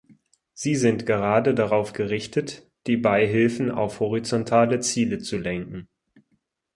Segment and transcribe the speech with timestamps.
[0.55, 5.87] Sie sind gerade darauf gerichtet, die Beihilfen auf horizontale Ziele zu lenken.